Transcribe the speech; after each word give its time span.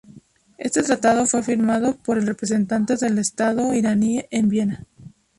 Este 0.57 0.81
tratado 0.81 1.27
fue 1.27 1.43
firmado 1.43 1.95
por 1.95 2.17
el 2.17 2.25
representante 2.25 2.95
del 2.97 3.19
Estado 3.19 3.71
iraní 3.75 4.23
en 4.31 4.49
Viena. 4.49 4.83